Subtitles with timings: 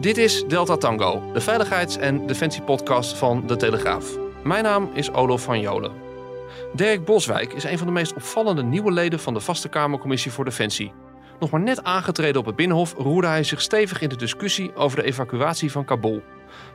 [0.00, 4.18] Dit is Delta Tango, de veiligheids- en defensiepodcast van De Telegraaf.
[4.44, 5.92] Mijn naam is Olof van Jolen.
[6.72, 10.44] Dirk Boswijk is een van de meest opvallende nieuwe leden van de Vaste Kamercommissie voor
[10.44, 10.92] Defensie.
[11.40, 14.96] Nog maar net aangetreden op het Binnenhof roerde hij zich stevig in de discussie over
[14.96, 16.22] de evacuatie van Kabul.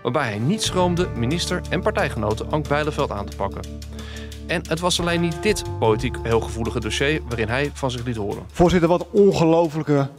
[0.01, 3.61] Waarbij hij niet schroomde minister en partijgenoten Ank Bijleveld aan te pakken.
[4.47, 8.15] En het was alleen niet dit politiek heel gevoelige dossier waarin hij van zich liet
[8.15, 8.43] horen.
[8.51, 10.09] Voorzitter, wat ongelofelijke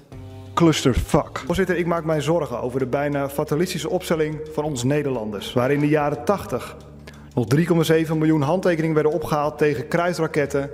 [0.54, 1.42] clusterfuck.
[1.46, 5.52] Voorzitter, ik maak mij zorgen over de bijna fatalistische opstelling van ons Nederlanders.
[5.52, 6.76] Waar in de jaren 80
[7.34, 10.70] nog 3,7 miljoen handtekeningen werden opgehaald tegen kruisraketten,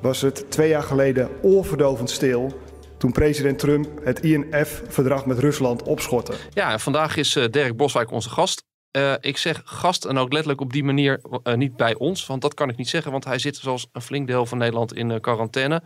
[0.00, 2.60] was het twee jaar geleden oorverdovend stil
[2.98, 6.32] toen president Trump het INF-verdrag met Rusland opschortte.
[6.50, 8.64] Ja, en vandaag is uh, Dirk Boswijk onze gast.
[8.96, 12.42] Uh, ik zeg gast en ook letterlijk op die manier uh, niet bij ons, want
[12.42, 15.20] dat kan ik niet zeggen, want hij zit zoals een flink deel van Nederland in
[15.20, 15.82] quarantaine.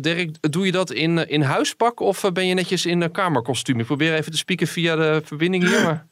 [0.00, 3.80] Dirk, doe je dat in, in huispak of ben je netjes in kamerkostuum?
[3.80, 6.06] Ik probeer even te spieken via de verbinding hier, maar...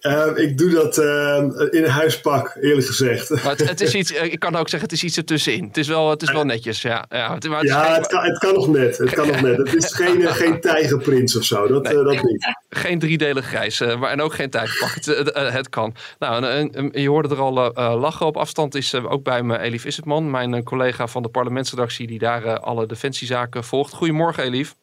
[0.00, 1.36] Uh, ik doe dat uh,
[1.70, 3.30] in een huispak, eerlijk gezegd.
[3.30, 5.64] Maar het, het, is iets, eh, ik kan ook zeggen, het is iets ertussenin.
[5.64, 7.04] Het is wel, het is wel netjes, ja.
[7.08, 8.98] Ja, het, het, ja, het, kan, het kan nog net.
[8.98, 9.56] Het kan nog net.
[9.56, 12.56] Het is geen, geen tijgerprins of zo, dat, nee, uh, dat niet.
[12.68, 14.94] Geen driedelig grijs, maar, en ook geen tijgerpak.
[14.94, 15.94] Het, het, kan.
[16.18, 17.52] Nou, en, en, je hoorde er al
[17.98, 22.18] lachen op afstand is ook bij me Elif Issetman, mijn collega van de parlementsredactie die
[22.18, 23.92] daar alle defensiezaken volgt.
[23.92, 24.74] Goedemorgen Elif.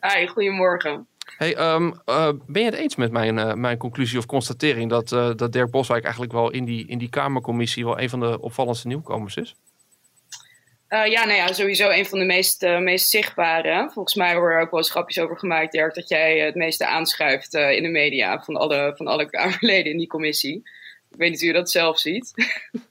[0.00, 1.06] Hi, goedemorgen.
[1.36, 5.12] Hey, um, uh, ben je het eens met mijn, uh, mijn conclusie of constatering dat,
[5.12, 8.40] uh, dat Dirk Boswijk eigenlijk wel in die, in die Kamercommissie wel een van de
[8.40, 9.56] opvallendste nieuwkomers is?
[10.88, 13.90] ja, nou ja, sowieso een van de meest, meest zichtbare.
[13.92, 16.86] Volgens mij worden er ook wel eens grapjes over gemaakt, Dirk, dat jij het meeste
[16.86, 20.56] aanschuift in de media van alle, van alle Kamerleden in die commissie.
[21.10, 22.32] Ik weet niet hoe je dat zelf ziet.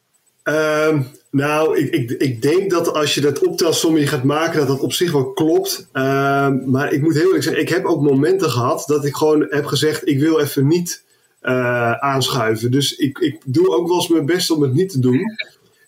[0.50, 4.80] Um, nou, ik, ik, ik denk dat als je dat optelsommetje gaat maken, dat dat
[4.80, 5.88] op zich wel klopt.
[5.94, 9.46] Um, maar ik moet heel eerlijk zeggen, ik heb ook momenten gehad dat ik gewoon
[9.50, 11.04] heb gezegd, ik wil even niet
[11.42, 12.72] uh, aanschuiven.
[12.72, 15.22] Dus ik, ik doe ook wel eens mijn best om het niet te doen.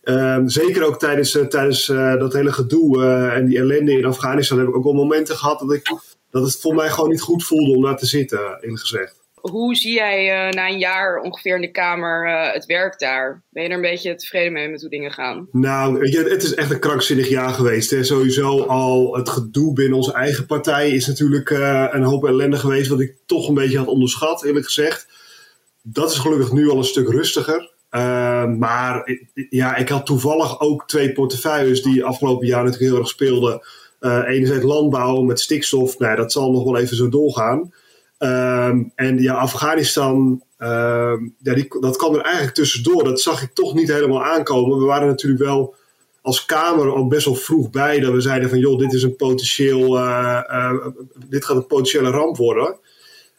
[0.03, 4.59] Um, zeker ook tijdens, uh, tijdens uh, dat hele gedoe en die ellende in Afghanistan
[4.59, 5.95] heb ik ook wel momenten gehad dat, ik,
[6.31, 9.20] dat het voor mij gewoon niet goed voelde om daar te zitten, eerlijk gezegd.
[9.41, 13.43] Hoe zie jij uh, na een jaar ongeveer in de Kamer uh, het werk daar?
[13.49, 15.47] Ben je er een beetje tevreden mee met hoe dingen gaan?
[15.51, 17.89] Nou, het is echt een krankzinnig jaar geweest.
[17.89, 18.03] Hè.
[18.03, 22.89] Sowieso al het gedoe binnen onze eigen partij is natuurlijk uh, een hoop ellende geweest,
[22.89, 25.07] wat ik toch een beetje had onderschat, eerlijk gezegd.
[25.81, 27.71] Dat is gelukkig nu al een stuk rustiger.
[28.57, 29.19] maar
[29.49, 33.61] ja, ik had toevallig ook twee portefeuilles die afgelopen jaar natuurlijk heel erg speelden.
[34.27, 37.71] enerzijds landbouw met stikstof, nou, dat zal nog wel even zo doorgaan.
[38.23, 43.03] Um, en ja, Afghanistan, um, ja, die, dat kwam er eigenlijk tussendoor.
[43.03, 44.79] Dat zag ik toch niet helemaal aankomen.
[44.79, 45.75] We waren natuurlijk wel
[46.21, 49.15] als Kamer al best wel vroeg bij dat we zeiden van joh, dit is een
[49.15, 50.73] potentieel, uh, uh,
[51.27, 52.67] dit gaat een potentiële ramp worden.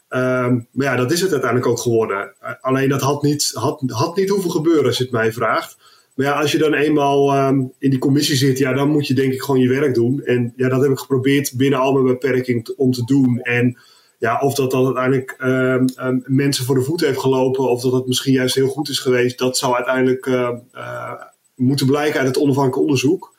[0.08, 2.32] Um, maar ja, dat is het uiteindelijk ook geworden.
[2.42, 5.76] Uh, alleen dat had niet, had, had niet hoeven gebeuren als je het mij vraagt.
[6.14, 9.32] Maar ja, als je dan eenmaal in die commissie zit, ja, dan moet je denk
[9.32, 10.22] ik gewoon je werk doen.
[10.24, 13.40] En ja, dat heb ik geprobeerd binnen al mijn beperking om te doen.
[13.40, 13.78] En
[14.22, 17.92] ja, of dat dan uiteindelijk um, um, mensen voor de voet heeft gelopen, of dat
[17.92, 21.12] het misschien juist heel goed is geweest, dat zou uiteindelijk uh, uh,
[21.54, 23.34] moeten blijken uit het onafhankelijk onderzoek.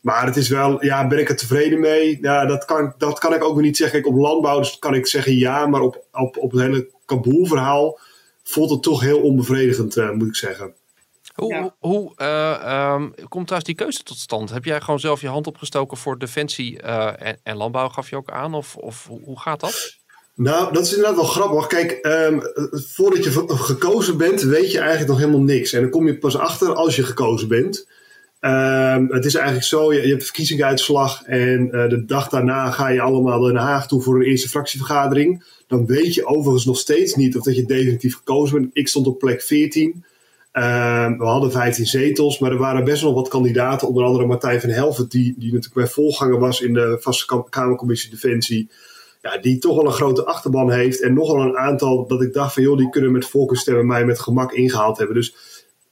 [0.00, 2.18] Maar het is wel, ja, ben ik er tevreden mee?
[2.20, 4.02] Ja, dat kan, dat kan ik ook weer niet zeggen.
[4.02, 7.98] Kijk, op landbouw dus kan ik zeggen ja, maar op, op, op het hele Kabul-verhaal
[8.42, 10.74] voelt het toch heel onbevredigend, uh, moet ik zeggen.
[11.36, 11.74] Hoe, ja.
[11.78, 14.50] hoe uh, um, komt thuis die keuze tot stand?
[14.50, 18.16] Heb jij gewoon zelf je hand opgestoken voor defensie uh, en, en, landbouw, gaf je
[18.16, 18.54] ook aan?
[18.54, 19.96] Of, of hoe gaat dat?
[20.34, 21.66] Nou, dat is inderdaad wel grappig.
[21.66, 25.72] Kijk, um, voordat je gekozen bent, weet je eigenlijk nog helemaal niks.
[25.72, 27.88] En dan kom je pas achter als je gekozen bent.
[28.40, 32.88] Um, het is eigenlijk zo, je, je hebt verkiezingsuitslag en uh, de dag daarna ga
[32.88, 35.44] je allemaal naar Den Haag toe voor een eerste fractievergadering.
[35.66, 38.70] Dan weet je overigens nog steeds niet of dat je definitief gekozen bent.
[38.76, 40.04] Ik stond op plek 14.
[40.58, 43.88] Uh, we hadden 15 zetels, maar er waren best wel wat kandidaten.
[43.88, 48.10] Onder andere Martijn van Helvert, die, die natuurlijk mijn voorganger was in de vaste Kamercommissie
[48.10, 48.70] Defensie.
[49.22, 51.02] Ja, die toch wel een grote achterban heeft.
[51.02, 54.20] En nogal een aantal dat ik dacht van joh, die kunnen met voorkeurstemmen mij met
[54.20, 55.16] gemak ingehaald hebben.
[55.16, 55.34] Dus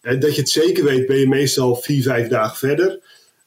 [0.00, 3.00] eh, dat je het zeker weet, ben je meestal vier, vijf dagen verder.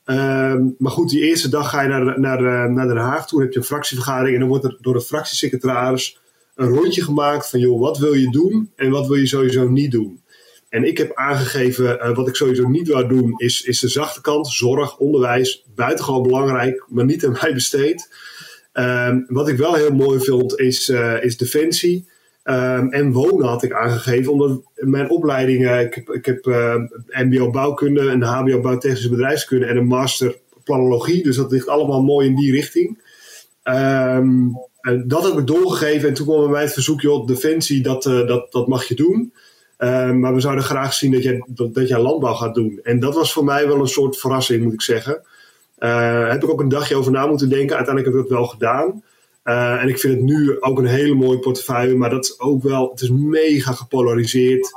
[0.04, 3.52] Ehm, maar goed, die eerste dag ga je naar, naar, naar Den Haag toe, heb
[3.52, 6.20] je een fractievergadering en dan wordt er door de fractiesecretaris
[6.56, 9.92] een rondje gemaakt van joh, wat wil je doen en wat wil je sowieso niet
[9.92, 10.22] doen.
[10.70, 14.22] En ik heb aangegeven, uh, wat ik sowieso niet wil doen, is, is de zachte
[14.22, 18.10] kant, zorg, onderwijs, buitengewoon belangrijk, maar niet aan mij besteed.
[18.74, 22.08] Um, wat ik wel heel mooi vind, is, uh, is defensie.
[22.44, 26.76] Um, en wonen had ik aangegeven, omdat mijn opleidingen, ik heb, ik heb uh,
[27.08, 31.24] MBO bouwkunde, een HBO bouwtechnische bedrijfskunde en een master planologie.
[31.24, 33.06] Dus dat ligt allemaal mooi in die richting.
[33.64, 34.58] Um,
[35.06, 38.52] dat heb ik doorgegeven en toen kwam bij mij het verzoek, joh, defensie, dat, dat,
[38.52, 39.34] dat mag je doen.
[39.78, 42.80] Uh, maar we zouden graag zien dat jij, dat, jij landbouw gaat doen.
[42.84, 45.22] En dat was voor mij wel een soort verrassing, moet ik zeggen.
[45.80, 47.76] Uh, heb ik ook een dagje over na moeten denken.
[47.76, 49.04] Uiteindelijk heb ik dat wel gedaan.
[49.44, 51.96] Uh, en ik vind het nu ook een hele mooie portefeuille.
[51.96, 54.76] Maar dat is ook wel, het is mega gepolariseerd.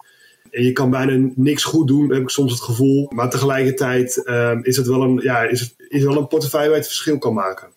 [0.51, 3.11] En je kan bijna niks goed doen, heb ik soms het gevoel.
[3.15, 6.79] Maar tegelijkertijd uh, is het wel een, ja, is het, is wel een portefeuille waar
[6.79, 7.69] het verschil kan maken.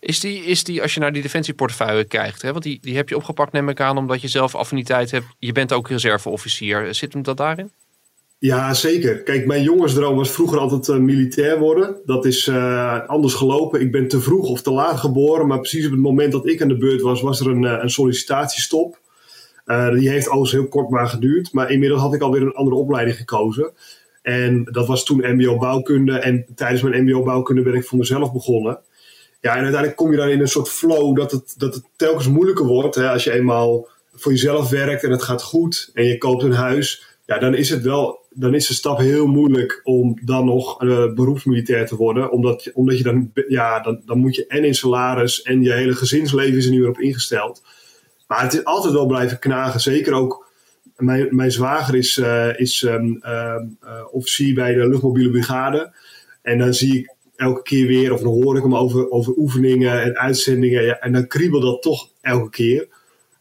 [0.00, 3.08] Is die, is die, als je naar die defensieportefeuille kijkt, hè, want die, die heb
[3.08, 5.26] je opgepakt, neem ik aan, omdat je zelf affiniteit hebt.
[5.38, 6.94] Je bent ook reserveofficier.
[6.94, 7.70] Zit hem dat daarin?
[8.38, 9.22] Ja, zeker.
[9.22, 11.96] Kijk, mijn jongensdroom was vroeger altijd uh, militair worden.
[12.04, 13.80] Dat is uh, anders gelopen.
[13.80, 16.62] Ik ben te vroeg of te laat geboren, maar precies op het moment dat ik
[16.62, 19.00] aan de beurt was, was er een, uh, een sollicitatiestop.
[19.66, 23.16] die heeft overigens heel kort maar geduurd, maar inmiddels had ik alweer een andere opleiding
[23.16, 23.72] gekozen.
[24.22, 26.18] En dat was toen MBO bouwkunde.
[26.18, 28.78] En tijdens mijn MBO bouwkunde ben ik voor mezelf begonnen.
[29.40, 32.28] Ja, en uiteindelijk kom je dan in een soort flow dat het, dat het telkens
[32.28, 32.94] moeilijker wordt.
[32.94, 36.52] Hè, als je eenmaal voor jezelf werkt en het gaat goed en je koopt een
[36.52, 37.06] huis.
[37.26, 41.12] Ja, dan is het wel, dan is de stap heel moeilijk om dan nog uh,
[41.12, 42.30] beroepsmilitair te worden.
[42.30, 45.94] Omdat omdat je dan, ja, dan, dan moet je en in salaris en je hele
[45.94, 47.62] gezinsleven is er niet meer op ingesteld.
[48.26, 49.80] Maar het is altijd wel blijven knagen.
[49.80, 50.46] Zeker ook,
[50.96, 53.54] mijn, mijn zwager is, uh, is um, uh,
[54.10, 55.92] officier bij de luchtmobiele brigade.
[56.42, 60.02] En dan zie ik elke keer weer, of dan hoor ik hem over, over oefeningen
[60.02, 60.84] en uitzendingen.
[60.84, 62.88] Ja, en dan kriebelt dat toch elke keer.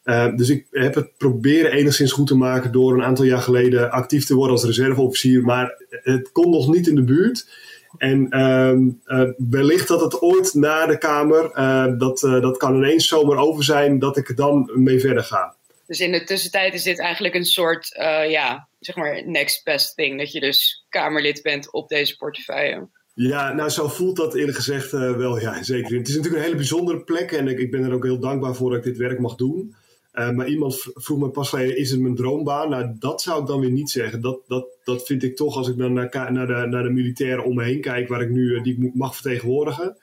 [0.04, 3.92] Uh, dus ik heb het proberen enigszins goed te maken door een aantal jaar geleden
[3.92, 5.42] actief te worden als reserveofficier.
[5.42, 7.50] Maar het komt nog niet in de buurt.
[7.98, 11.52] En uh, uh, wellicht dat het ooit na de Kamer,
[11.98, 15.56] dat, dat kan ineens zomaar over zijn, dat ik er dan mee verder ga.
[15.88, 17.88] Dus in de tussentijd is dit eigenlijk een soort,
[18.30, 20.18] ja, zeg maar, next best thing.
[20.18, 22.88] Dat je dus Kamerlid bent op deze portefeuille.
[23.20, 25.98] Ja, nou zo voelt dat eerlijk gezegd uh, wel, ja zeker.
[25.98, 28.56] Het is natuurlijk een hele bijzondere plek en ik, ik ben er ook heel dankbaar
[28.56, 29.76] voor dat ik dit werk mag doen.
[30.14, 32.70] Uh, maar iemand vroeg me pas geleden, is het mijn droombaan?
[32.70, 34.22] Nou, dat zou ik dan weer niet zeggen.
[34.22, 37.44] Dat, dat, dat vind ik toch, als ik dan naar, naar, de, naar de militairen
[37.44, 39.98] om me heen kijk, waar ik nu uh, die mag vertegenwoordigen,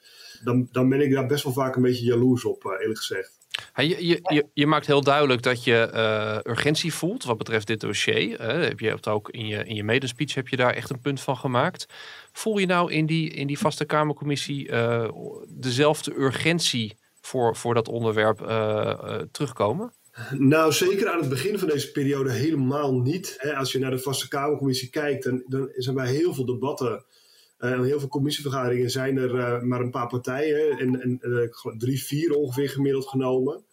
[0.45, 3.44] dan, dan ben ik daar best wel vaak een beetje jaloers op, eerlijk gezegd.
[3.75, 7.81] Je, je, je, je, maakt heel duidelijk dat je uh, urgentie voelt wat betreft dit
[7.81, 8.41] dossier.
[8.41, 11.01] Uh, heb je het ook in je, in je medespeech heb je daar echt een
[11.01, 11.87] punt van gemaakt.
[12.33, 15.09] Voel je nou in die, in die vaste Kamercommissie uh,
[15.49, 18.39] dezelfde urgentie voor, voor dat onderwerp
[19.33, 19.93] terugkomen?
[20.31, 23.35] Nou, zeker aan het begin van deze periode helemaal niet.
[23.39, 27.05] Hè, als je naar de vaste Kamercommissie kijkt, dan, dan zijn bij heel veel debatten
[27.59, 30.79] uh, heel veel commissievergaderingen zijn er uh, maar een paar partijen.
[30.79, 31.49] En, en uh,
[31.79, 33.65] drie, vier ongeveer gemiddeld genomen.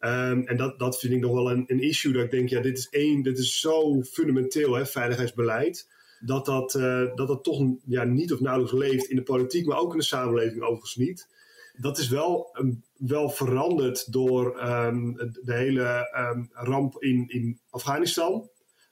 [0.00, 2.12] Um, en dat, dat vind ik nog wel een, een, issue.
[2.12, 5.88] Dat ik denk, ja, dit is één, dit is zo fundamenteel, hè, veiligheidsbeleid.
[6.20, 9.92] Dat dat, dat, dat toch ja, niet of nauwelijks leeft in de politiek, maar ook
[9.92, 11.28] in de samenleving overigens niet.
[11.76, 16.08] Dat is wel, um, wel veranderd door um, de hele
[16.52, 18.48] ramp in, in Afghanistan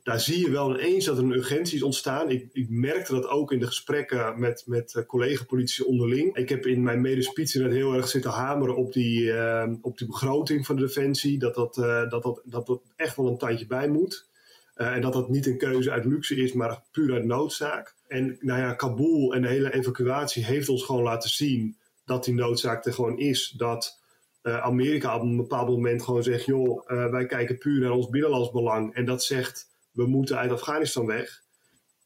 [0.06, 2.30] daar zie je wel ineens dat er een urgentie is ontstaan.
[2.30, 6.36] Ik, ik merkte dat ook in de gesprekken met, met uh, collega-politici onderling.
[6.36, 10.06] Ik heb in mijn medespeech net heel erg zitten hameren op die, uh, op die
[10.06, 11.38] begroting van de defensie.
[11.38, 14.28] Dat dat, uh, dat, dat, dat dat echt wel een tandje bij moet.
[14.74, 17.94] en dat dat niet een keuze uit luxe is, maar puur uit noodzaak.
[18.08, 22.34] En nou ja, Kabul en de hele evacuatie heeft ons gewoon laten zien dat die
[22.34, 23.54] noodzaak er gewoon is.
[23.56, 24.00] Dat
[24.42, 28.94] Amerika op een bepaald moment gewoon zegt: joh, wij kijken puur naar ons binnenlands belang.
[28.94, 31.42] En dat zegt we moeten uit Afghanistan weg.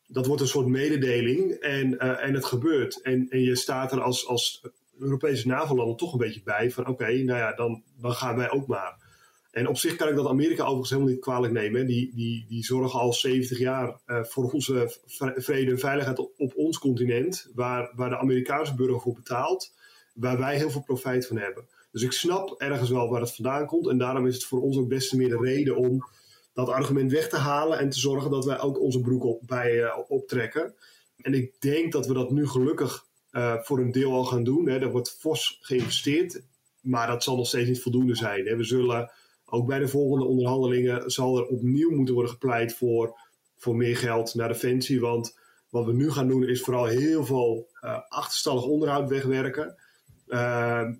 [0.06, 3.02] Dat wordt een soort mededeling en, uh, en het gebeurt.
[3.02, 4.64] En, en je staat er als, als
[4.98, 8.66] Europese NAVO-landen toch een beetje bij van oké, nou ja, dan, dan gaan wij ook
[8.66, 9.08] maar.
[9.50, 11.86] En op zich kan ik dat Amerika overigens helemaal niet kwalijk nemen.
[11.86, 14.98] Die, die, die zorgen al 70 jaar uh, voor onze
[15.36, 19.74] vrede en veiligheid op, ons continent, waar, waar de Amerikaanse burger voor betaalt,
[20.14, 21.66] waar wij heel veel profijt van hebben.
[21.92, 23.88] Dus ik snap ergens wel waar het vandaan komt.
[23.88, 26.04] En daarom is het voor ons ook best meer de reden om
[26.52, 29.74] dat argument weg te halen en te zorgen dat wij ook onze broek op, bij
[29.74, 30.74] uh, optrekken.
[31.16, 34.68] En ik denk dat we dat nu gelukkig uh, voor een deel al gaan doen.
[34.68, 34.78] Hè.
[34.78, 36.42] Er wordt fors geïnvesteerd,
[36.80, 38.56] maar dat zal nog steeds niet voldoende zijn.
[38.56, 39.10] We zullen
[39.44, 43.18] ook bij de volgende onderhandelingen zal er opnieuw moeten worden gepleit voor,
[43.56, 45.00] voor meer geld naar defensie.
[45.00, 45.38] Want
[45.68, 47.68] Wat we nu gaan doen is vooral heel veel
[48.08, 49.76] achterstallig onderhoud wegwerken.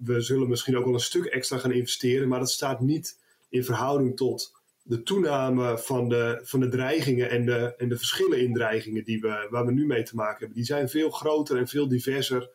[0.05, 3.65] we zullen misschien ook wel een stuk extra gaan investeren, maar dat staat niet in
[3.65, 8.53] verhouding tot de toename van de, van de dreigingen en de, en de verschillen in
[8.53, 10.57] dreigingen die we, waar we nu mee te maken hebben.
[10.57, 12.51] Die zijn veel groter en veel diverser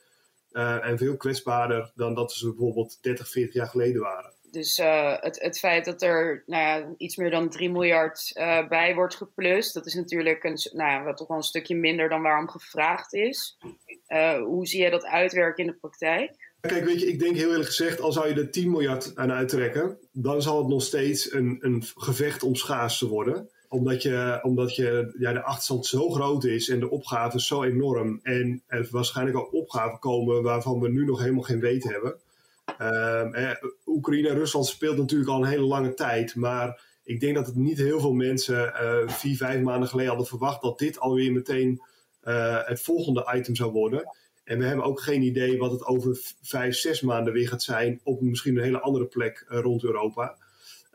[0.52, 4.34] uh, en veel kwetsbaarder dan dat ze bijvoorbeeld 30, 40 jaar geleden waren.
[4.52, 8.68] Dus uh, het, het feit dat er nou ja, iets meer dan 3 miljard uh,
[8.68, 12.22] bij wordt geplust, dat is natuurlijk een, nou ja, toch wel een stukje minder dan
[12.22, 13.58] waarom gevraagd is.
[14.44, 16.45] hoe zie jij dat uitwerken in de praktijk?
[16.66, 19.32] Kijk, weet je, ik denk heel eerlijk gezegd, al zou je er 10 miljard aan
[19.32, 23.50] uittrekken, dan zal het nog steeds een, een gevecht om schaars te worden.
[23.70, 28.20] Omdat, je, omdat je, ja, de achterstand zo groot is en de opgave zo enorm.
[28.24, 32.16] En er waarschijnlijk al opgaven komen waarvan we nu nog helemaal geen weten hebben.
[32.82, 33.52] Uh,
[33.86, 36.36] Oekraïne en Rusland speelt natuurlijk al een hele lange tijd.
[36.36, 40.28] Maar ik denk dat het niet heel veel mensen uh, vier, vijf maanden geleden hadden
[40.28, 41.82] verwacht dat dit alweer meteen
[42.24, 44.16] uh, het volgende item zou worden.
[44.46, 48.00] En we hebben ook geen idee wat het over vijf, zes maanden weer gaat zijn
[48.04, 50.38] op misschien een hele andere plek uh, rond Europa.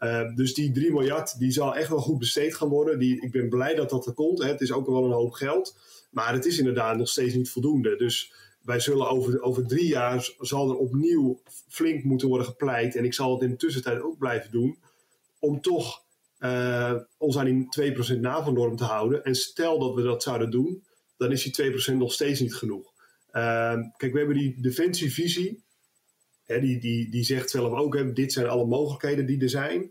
[0.00, 2.98] Uh, dus die 3 miljard die zal echt wel goed besteed gaan worden.
[2.98, 4.42] Die, ik ben blij dat dat er komt.
[4.42, 4.48] Hè.
[4.48, 5.76] Het is ook wel een hoop geld.
[6.10, 7.96] Maar het is inderdaad nog steeds niet voldoende.
[7.96, 12.96] Dus wij zullen over, over drie jaar zal er opnieuw flink moeten worden gepleit.
[12.96, 14.78] En ik zal het in de tussentijd ook blijven doen.
[15.38, 16.02] Om toch
[16.38, 19.24] uh, ons aan die 2% NAVO-norm te houden.
[19.24, 20.84] En stel dat we dat zouden doen,
[21.16, 22.89] dan is die 2% nog steeds niet genoeg.
[23.32, 25.62] Ehm, kijk, we hebben die defensievisie.
[26.44, 29.90] Hè, die, die, die zegt zelf ook, hè, dit zijn alle mogelijkheden die er zijn.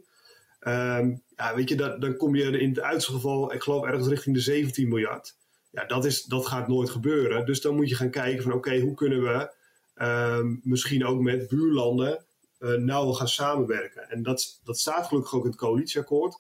[0.60, 4.08] Ehm, ja, weet je, dan, dan kom je in het uiterste geval, ik geloof ergens
[4.08, 5.36] richting de 17 miljard.
[5.72, 7.46] Ja, dat, is, dat gaat nooit gebeuren.
[7.46, 9.54] Dus dan moet je gaan kijken van oké, hoe kunnen we
[9.94, 12.26] ehm, misschien ook met buurlanden
[12.60, 14.10] uh, nauwer gaan samenwerken.
[14.10, 16.40] En dat, dat staat gelukkig ook in het coalitieakkoord.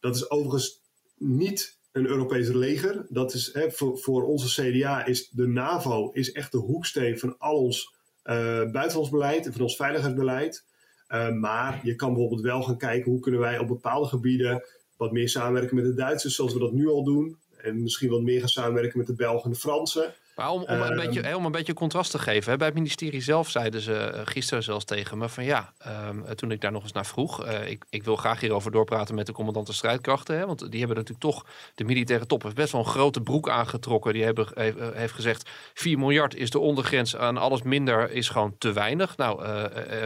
[0.00, 0.80] Dat is overigens
[1.18, 3.06] niet een Europees leger.
[3.08, 7.38] Dat is hè, voor, voor, onze CDA is de NAVO is echt de hoeksteen van
[7.38, 8.34] al ons uh,
[8.70, 10.64] buitenlands beleid en van ons veiligheidsbeleid.
[11.08, 14.62] Uh, maar je kan bijvoorbeeld wel gaan kijken hoe kunnen wij op bepaalde gebieden
[14.96, 17.36] wat meer samenwerken met de Duitsers, zoals we dat nu al doen.
[17.56, 20.14] En misschien wat meer gaan samenwerken met de Belgen en de Fransen.
[20.36, 22.50] Maar om, om, een, ehm, beetje, om een beetje contrast te geven.
[22.50, 25.72] Hè, bij het ministerie zelf zeiden ze uh, gisteren zelfs tegen me van ja,
[26.08, 27.46] um, toen ik daar nog eens naar vroeg.
[27.46, 30.38] Uh, ik, ik wil graag hierover doorpraten met de commandanten strijdkrachten.
[30.38, 33.48] Hè, want die hebben natuurlijk toch, de militaire top heeft best wel een grote broek
[33.48, 34.12] aangetrokken.
[34.12, 38.28] Die hebben, heeft, uh, heeft gezegd 4 miljard is de ondergrens aan alles minder is
[38.28, 39.16] gewoon te weinig.
[39.16, 39.44] Nou,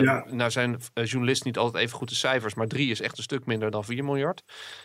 [0.03, 0.25] ja.
[0.31, 2.55] nou zijn journalisten niet altijd even goed de cijfers.
[2.55, 4.43] Maar 3 is echt een stuk minder dan 4 miljard.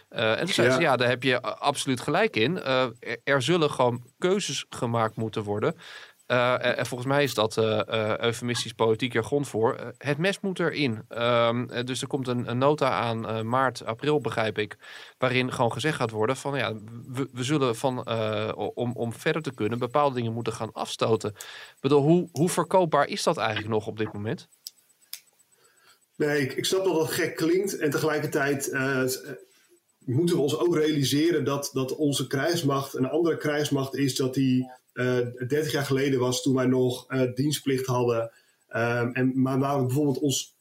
[0.09, 0.81] en toen zeiden ja.
[0.81, 2.61] ze ja, daar heb je absoluut gelijk in.
[2.61, 5.75] Er, er zullen gewoon keuzes gemaakt moeten worden.
[6.27, 9.93] Uh, en volgens mij is dat uh, uh, eufemistisch politiek jargon voor.
[9.97, 11.01] het mes moet erin.
[11.07, 14.77] Ehm, dus er komt een, een nota aan maart, april, begrijp ik.
[15.17, 16.73] Waarin gewoon gezegd gaat worden: van ja,
[17.11, 18.09] we, zullen van,
[18.55, 21.29] om, om verder te kunnen bepaalde dingen moeten gaan afstoten.
[21.29, 24.47] Ik bedoel, hoe, hoe verkoopbaar is dat eigenlijk nog op dit moment?
[26.15, 27.77] Nee, ik, snap dat dat gek klinkt.
[27.77, 28.71] En tegelijkertijd
[30.05, 34.63] moeten we ons ook realiseren dat, dat onze krijgsmacht een andere krijgsmacht is dat die
[34.63, 38.31] eh, 30 jaar geleden was toen wij nog uh, dienstplicht hadden.
[38.69, 40.55] Um, en, maar waar we bijvoorbeeld ons,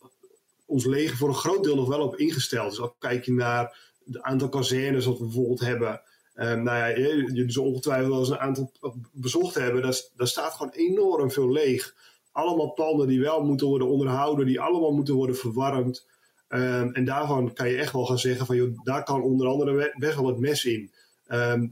[0.66, 2.70] ons leger voor een groot deel nog wel op ingesteld.
[2.70, 6.00] Dus als kijk je naar het aantal kazernes dat we bijvoorbeeld hebben.
[6.34, 8.72] Um, nou ja, je, dus ongetwijfeld wel eens een aantal
[9.12, 9.82] bezocht hebben.
[9.82, 11.94] Daar, staat gewoon enorm veel leeg.
[12.32, 16.06] Allemaal panden die wel moeten worden onderhouden, die allemaal moeten worden verwarmd.
[16.48, 19.94] Um, en daarvan kan je echt wel gaan zeggen van, joh, daar kan onder andere
[19.98, 20.92] best wel het mes in.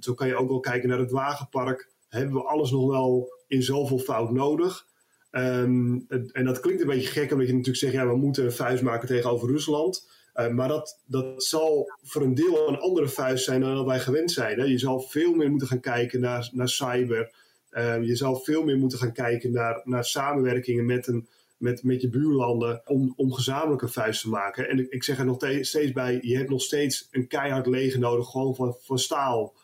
[0.01, 1.92] Zo kan je ook wel kijken naar het wagenpark.
[2.13, 4.87] Hebben we alles nog wel in zoveel fout nodig?
[5.31, 8.53] Um, en dat klinkt een beetje gek, omdat je natuurlijk zegt, ja, we moeten een
[8.53, 10.09] vuist maken tegenover Rusland.
[10.35, 14.31] Uh, maar dat, dat zal voor een deel een andere vuist zijn dan wij gewend
[14.31, 14.59] zijn.
[14.59, 14.65] Hè?
[14.65, 17.35] Je zal veel meer moeten gaan kijken naar, naar cyber.
[17.71, 22.01] Uh, je zal veel meer moeten gaan kijken naar, naar samenwerkingen met een met, met
[22.01, 24.69] je buurlanden om, om gezamenlijke vuist te maken.
[24.69, 27.99] En ik, ik zeg er nog steeds bij, je hebt nog steeds een keihard leger
[27.99, 29.55] nodig, gewoon van, van staal.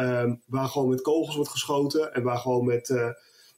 [0.00, 2.88] Um, waar gewoon met kogels wordt geschoten en waar gewoon met...
[2.88, 3.10] Uh,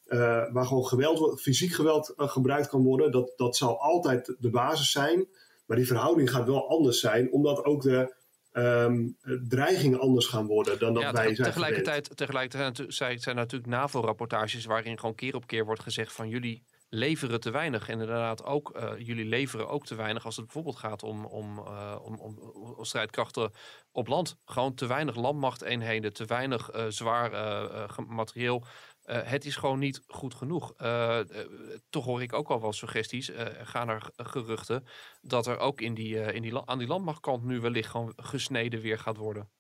[0.07, 3.13] uh, waar gewoon geweld, fysiek geweld uh, gebruikt kan worden.
[3.13, 5.27] Dat, dat zal altijd de basis zijn.
[5.67, 8.15] Maar die verhouding gaat wel anders zijn, omdat ook de
[8.53, 9.17] um,
[9.49, 11.49] dreigingen anders gaan worden dan dat ja, wij zijn.
[11.49, 16.63] Tegelijkertijd, tegelijkertijd zijn er natuurlijk NAVO-rapportages waarin gewoon keer op keer wordt gezegd van jullie
[16.91, 17.89] leveren te weinig.
[17.89, 21.59] En inderdaad ook, uh, jullie leveren ook te weinig als het bijvoorbeeld gaat om, om,
[21.59, 23.51] uh, om, om, om, strijdkrachten
[23.93, 24.37] op land.
[24.45, 27.31] Gewoon te weinig landmachteenheden, te weinig uh, zwaar
[28.07, 28.65] materieel.
[29.05, 30.75] het is gewoon niet goed genoeg.
[31.91, 33.31] toch hoor ik ook al wel suggesties,
[33.63, 34.85] gaan er geruchten,
[35.21, 38.99] dat er ook in die, in die, aan die landmachtkant nu wellicht gewoon gesneden weer
[38.99, 39.51] gaat worden.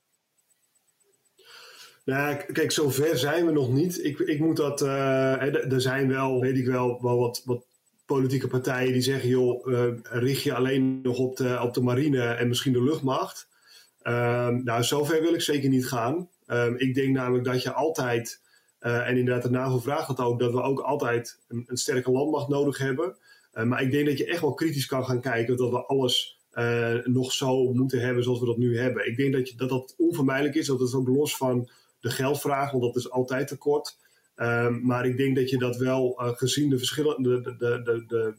[2.04, 4.04] Nou, kijk, zover zijn we nog niet.
[4.04, 4.82] Ik, ik moet dat.
[4.82, 7.64] Uh, er zijn wel, weet ik wel, wel wat, wat
[8.06, 12.22] politieke partijen die zeggen: joh, uh, richt je alleen nog op de, op de marine
[12.22, 13.48] en misschien de luchtmacht.
[14.02, 16.28] Um, nou, zover wil ik zeker niet gaan.
[16.46, 18.40] Um, ik denk namelijk dat je altijd,
[18.80, 22.10] uh, en inderdaad, de NAVO vraagt dat ook, dat we ook altijd een, een sterke
[22.10, 23.16] landmacht nodig hebben.
[23.52, 26.38] maar ik denk dat je echt wel kritisch kan gaan kijken dat we alles
[27.04, 29.06] nog zo moeten hebben zoals we dat nu hebben.
[29.06, 31.68] Ik denk dat je, dat, dat onvermijdelijk is, dat het ook los van
[32.00, 33.96] de geldvraag, want dat is altijd tekort.
[34.36, 38.04] Um, maar ik denk dat je dat wel, uh, gezien de verschillen, de, de, de,
[38.06, 38.34] de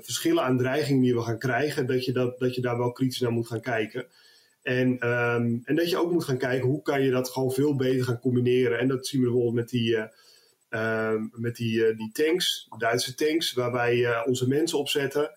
[0.00, 3.20] verschillen aan dreigingen die we gaan krijgen, dat je, dat, dat je daar wel kritisch
[3.20, 4.06] naar moet gaan kijken.
[4.62, 7.76] En, um, en dat je ook moet gaan kijken hoe kan je dat gewoon veel
[7.76, 8.78] beter gaan combineren.
[8.78, 10.04] En dat zien we bijvoorbeeld met die, uh,
[10.70, 15.30] uh, met die, die tanks, Duitse tanks, waar wij onze mensen op zetten.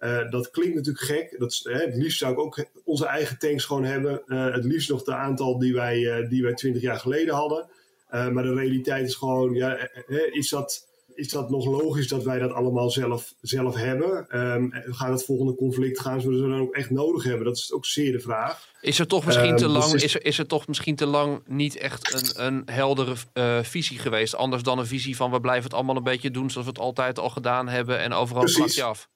[0.00, 1.34] Uh, dat klinkt natuurlijk gek.
[1.38, 4.22] Dat, hè, het liefst zou ik ook onze eigen tanks gewoon hebben.
[4.26, 7.68] Uh, het liefst nog de aantal die wij, uh, die wij 20 jaar geleden hadden.
[8.10, 9.88] maar de realiteit is gewoon, ja,
[10.32, 14.38] is, dat, is dat nog logisch dat wij dat allemaal zelf, zelf hebben?
[14.38, 17.44] Um, gaat het volgende conflict gaan zullen ze dan ook echt nodig hebben?
[17.44, 18.68] Dat is ook zeer de vraag.
[18.80, 21.42] Is er toch misschien te lang, is, is, er, is er toch misschien te lang
[21.46, 23.14] niet echt een, een heldere
[23.62, 24.34] visie geweest?
[24.34, 26.82] Anders dan een visie van we blijven het allemaal een beetje doen zoals we het
[26.82, 29.08] altijd al gedaan hebben en overal plak je af.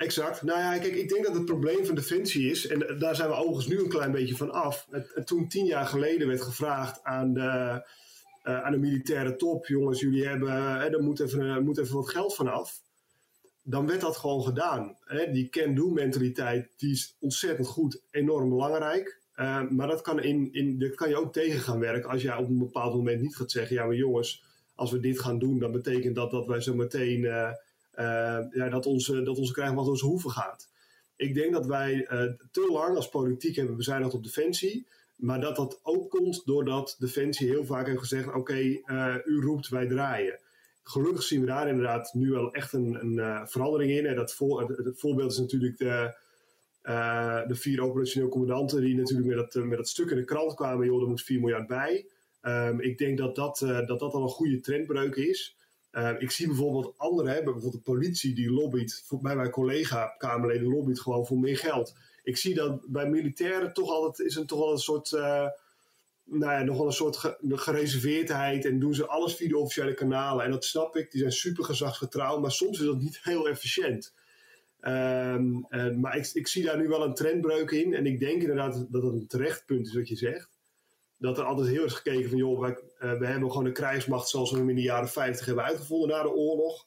[0.00, 0.42] Exact.
[0.42, 3.34] Nou ja, kijk, ik denk dat het probleem van Defensie is, en daar zijn we
[3.34, 4.88] overigens nu een klein beetje van af.
[5.24, 7.40] Toen tien jaar geleden werd gevraagd aan de,
[8.44, 12.82] uh, aan de militaire top: jongens, jullie hebben, uh, er moet even, wat geld vanaf.
[13.62, 14.96] Dan werd dat gewoon gedaan.
[15.04, 15.30] Hè?
[15.32, 19.20] Die can-do-mentaliteit die is ontzettend goed, enorm belangrijk.
[19.70, 22.58] maar dat kan, in, in, kan je ook tegen gaan werken als jij op een
[22.58, 26.14] bepaald moment niet gaat zeggen: ja, maar jongens, als we dit gaan doen, dan betekent
[26.14, 27.50] dat dat wij zo meteen uh,
[28.52, 30.68] ja, dat, onze, dat onze krijgsmacht onze hoeven gaat.
[31.20, 34.86] Ik denk dat wij uh, te lang als politiek hebben bezuinigd op defensie.
[35.16, 39.68] Maar dat dat ook komt doordat Defensie heel vaak heeft gezegd: oké, uh, u roept,
[39.68, 40.38] wij draaien.
[40.82, 44.06] Gelukkig zien we daar inderdaad nu wel echt een, een verandering in.
[44.06, 46.14] En dat voor, het, voorbeeld is natuurlijk de,
[47.46, 50.86] de vier operationeel commandanten die natuurlijk met dat, met dat stuk in de krant kwamen:
[50.86, 52.06] joh, er moet 4 miljard bij.
[52.42, 55.56] Um, ik denk dat dat, dat dat al een goede trendbreuk is.
[55.92, 61.00] Uh, ik zie bijvoorbeeld anderen hebben, bijvoorbeeld de politie die lobbyt, bij mijn collega-Kamerleden lobbyt
[61.00, 61.94] gewoon voor meer geld.
[62.22, 65.46] Ik zie dat bij militairen toch altijd, is er toch wel een soort, uh,
[66.24, 70.44] nou ja, nog een soort ge gereserveerdheid en doen ze alles via de officiële kanalen.
[70.44, 74.14] En dat snap ik, die zijn super gezagsgetrouw, maar soms is dat niet heel efficiënt.
[74.82, 78.40] Um, uh, maar ik, ik, zie daar nu wel een trendbreuk in en ik denk
[78.40, 80.59] inderdaad dat het een terecht punt is wat je zegt
[81.20, 84.50] dat er altijd heel erg gekeken van, joh, uh, we hebben gewoon een krijgsmacht zoals
[84.50, 86.86] we hem in de jaren 50 hebben uitgevonden na de oorlog.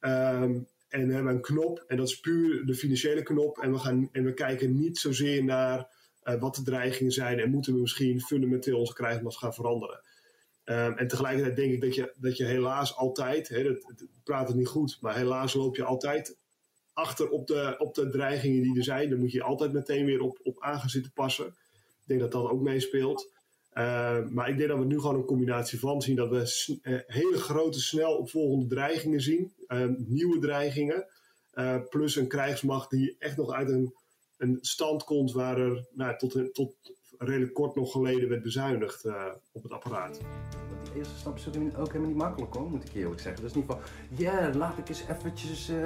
[0.00, 3.58] Um, en we hebben een knop, en dat is puur de financiële knop.
[3.58, 5.88] En we, gaan, en we kijken niet zozeer naar
[6.24, 10.00] uh, wat de dreigingen zijn en moeten we misschien fundamenteel onze krijgsmacht gaan veranderen.
[10.64, 13.76] Um, en tegelijkertijd denk ik dat je, dat je helaas altijd, hè,
[14.24, 16.36] praat het niet goed, maar helaas loop je altijd
[16.92, 19.08] achter op de, op de dreigingen die er zijn.
[19.10, 21.46] Daar moet je altijd meteen weer op, op aan zitten passen.
[21.46, 23.32] Ik denk dat dat ook meespeelt.
[23.74, 26.16] Uh, maar ik denk dat we nu gewoon een combinatie van zien.
[26.16, 29.52] Dat we uh, hele grote, snel opvolgende dreigingen zien.
[29.68, 31.06] Uh, nieuwe dreigingen.
[31.88, 33.94] plus een krijgsmacht die echt nog uit een,
[34.36, 36.74] een stand komt waar er nou, tot, tot
[37.18, 39.04] redelijk kort nog geleden werd bezuinigd
[39.52, 40.20] op het apparaat
[40.94, 43.42] eerste stap is ook helemaal niet makkelijk hoor, moet ik eerlijk zeggen.
[43.42, 43.78] Dat is niet van,
[44.08, 45.76] ja, yeah, laat ik eens eventjes uh,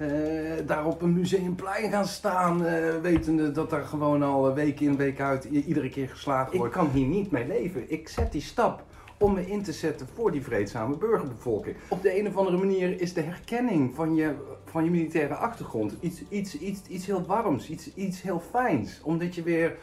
[0.00, 4.96] uh, daar op een museumplein gaan staan, uh, wetende dat er gewoon al week in,
[4.96, 6.74] week uit iedere keer geslagen wordt.
[6.74, 7.90] Ik kan hier niet mee leven.
[7.90, 8.84] Ik zet die stap
[9.18, 11.76] om me in te zetten voor die vreedzame burgerbevolking.
[11.88, 15.94] Op de een of andere manier is de herkenning van je, van je militaire achtergrond
[16.00, 19.00] iets, iets, iets, iets heel warms, iets, iets heel fijns.
[19.02, 19.76] Omdat je weer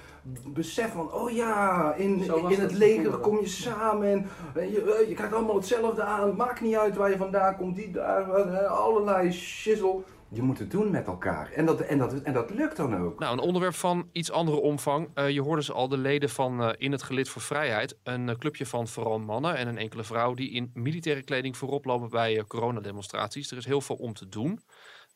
[0.47, 5.33] beseft van, oh ja, in, in het leger kom je samen en je, je krijgt
[5.33, 6.35] allemaal hetzelfde aan.
[6.35, 8.23] Maakt niet uit waar je vandaan komt, die daar,
[8.65, 10.01] allerlei shizzle
[10.33, 11.51] je moet het doen met elkaar.
[11.51, 13.19] En dat, en dat, en dat lukt dan ook.
[13.19, 15.09] Nou, een onderwerp van iets andere omvang.
[15.15, 17.97] Uh, je hoorde ze al de leden van uh, In het Gelid voor Vrijheid.
[18.03, 20.33] Een uh, clubje van vooral mannen en een enkele vrouw...
[20.33, 23.51] die in militaire kleding voorop lopen bij coronademonstraties.
[23.51, 24.59] Er is heel veel om te doen.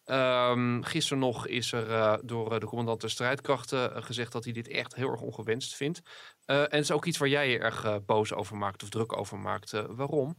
[0.06, 4.32] Um, gisteren nog is er door de commandant der strijdkrachten gezegd...
[4.32, 6.02] dat hij dit echt heel erg ongewenst vindt.
[6.46, 9.40] en het is ook iets waar jij je erg boos over maakt of druk over
[9.40, 9.72] maakt.
[9.88, 10.36] waarom?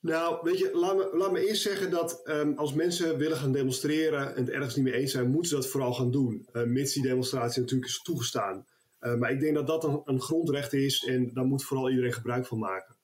[0.00, 3.52] Nou, weet je, laat me, laat me eerst zeggen dat um, als mensen willen gaan
[3.52, 6.48] demonstreren en het ergens niet mee eens zijn, moeten ze dat vooral gaan doen.
[6.52, 8.66] Uh, mits die demonstratie natuurlijk is toegestaan.
[9.00, 12.46] Uh, maar ik denk dat dat een, grondrecht is en daar moet vooral iedereen gebruik
[12.46, 12.94] van maken.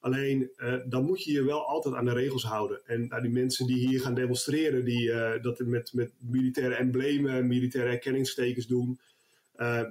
[0.00, 2.80] Alleen, uh, dan moet je je wel altijd aan de regels houden.
[2.86, 8.66] En die mensen die hier gaan demonstreren, die dat met, met militaire emblemen, militaire herkenningstekens
[8.66, 9.00] doen,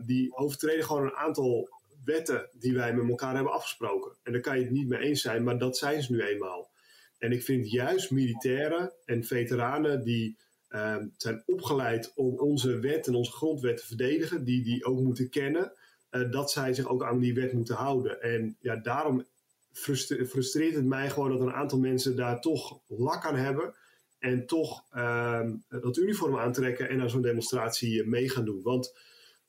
[0.06, 1.70] die overtreden gewoon een aantal
[2.10, 4.12] wetten die wij met elkaar hebben afgesproken.
[4.24, 6.70] En daar kan je het niet mee eens zijn, maar dat zijn ze nu eenmaal.
[7.18, 13.16] En ik vind juist militairen en veteranen die ehm, zijn opgeleid om onze wet en
[13.16, 15.74] onze grondwet te verdedigen, die die ook moeten kennen,
[16.12, 18.22] uh, dat zij zich ook aan die wet moeten houden.
[18.22, 19.26] En ja, daarom
[19.72, 23.74] frustreert het mij gewoon dat een aantal mensen daar toch lak aan hebben.
[24.20, 28.62] En toch uh, dat uniform aantrekken en aan zo'n demonstratie mee gaan doen.
[28.62, 28.98] Want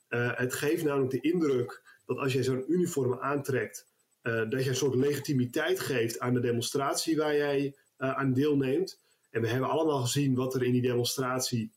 [0.09, 3.87] uh, het geeft namelijk de indruk dat als jij zo'n uniform aantrekt,
[4.23, 8.99] uh, dat je een soort legitimiteit geeft aan de demonstratie waar jij aan deelneemt.
[9.29, 11.71] En we hebben allemaal gezien wat er in die demonstratie,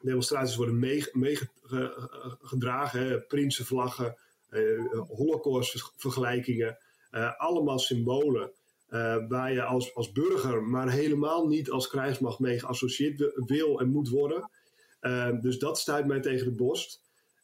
[0.00, 0.78] demonstraties worden
[1.12, 3.08] meegedragen.
[3.08, 4.16] Mee, prinsenvlaggen,
[5.08, 6.78] holocaustvergelijkingen.
[7.10, 8.52] Uh, allemaal symbolen
[9.28, 14.08] waar je als, als burger, maar helemaal niet als krijgsmacht mee geassocieerd wil en moet
[14.08, 14.50] worden.
[15.40, 17.00] Dus dat stuit mij tegen de borst.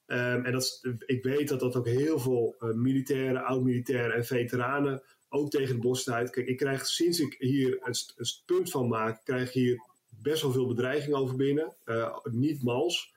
[0.06, 5.50] Um, en dat, ik weet dat dat ook heel veel militairen, oud-militairen en veteranen ook
[5.50, 6.30] tegen de borst stuit.
[6.30, 7.94] Kijk, ik krijg sinds ik hier een,
[8.46, 9.82] punt van maak, krijg hier
[10.22, 11.76] best wel veel bedreigingen over binnen.
[12.24, 13.14] niet mals.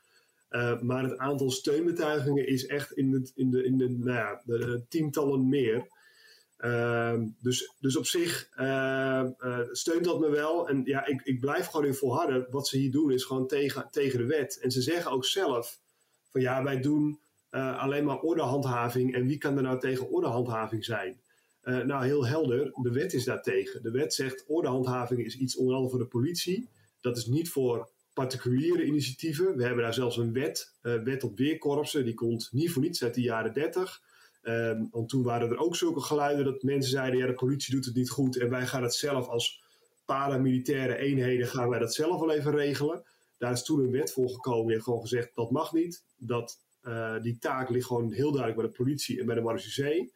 [0.49, 4.83] Uh, maar het aantal steunbetuigingen is echt in, in, de, in de, nou ja, de
[4.87, 5.87] tientallen meer.
[6.59, 9.25] Uh, dus, dus op zich uh,
[9.71, 10.69] steunt dat me wel.
[10.69, 12.47] En ja, ik, ik blijf gewoon in volharden.
[12.49, 14.59] Wat ze hier doen is gewoon tegen, tegen de wet.
[14.59, 15.79] En ze zeggen ook zelf
[16.31, 17.19] van ja, wij doen
[17.51, 19.13] uh, alleen maar ordehandhaving.
[19.13, 21.21] En wie kan er nou tegen ordehandhaving zijn?
[21.85, 23.83] nou, heel helder, de wet is daartegen.
[23.83, 26.69] De wet zegt ordehandhaving is iets onder andere voor de politie.
[27.01, 29.55] Dat is niet voor particuliere initiatieven.
[29.55, 32.05] We hebben daar zelfs een wet, wet op weerkorpsen.
[32.05, 34.01] Die komt niet voor niets uit de jaren 30.
[34.43, 37.85] Um, want toen waren er ook zulke geluiden dat mensen zeiden: ja, de politie doet
[37.85, 39.63] het niet goed en wij gaan het zelf als
[40.05, 43.03] paramilitaire eenheden gaan wij dat zelf wel even regelen.
[43.39, 46.03] Daar is toen een wet voor gekomen heeft gewoon gezegd dat mag niet.
[46.17, 50.11] Dat, uh, die taak ligt gewoon heel duidelijk bij de politie en bij de marechaussee.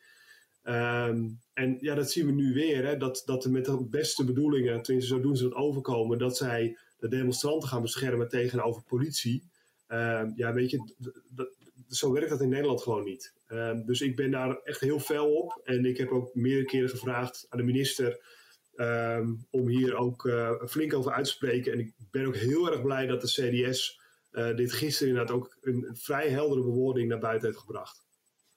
[0.63, 2.85] Um, en ja, dat zien we nu weer.
[2.85, 6.37] Hè, dat, dat er met de beste bedoelingen, tenminste zo doen ze dat overkomen, dat
[6.37, 9.43] zij de demonstranten gaan beschermen tegenover politie.
[9.87, 10.93] Uh, ja, weet je,
[11.89, 13.33] zo werkt dat in Nederland gewoon niet.
[13.47, 15.61] Uh, dus ik ben daar echt heel fel op.
[15.63, 18.19] En ik heb ook meerdere keren gevraagd aan de minister
[18.75, 21.71] um, om hier ook uh, flink over uit te spreken.
[21.71, 23.99] En ik ben ook heel erg blij dat de CDS
[24.31, 28.05] uh, dit gisteren inderdaad ook een, vrij heldere bewoording naar buiten heeft gebracht.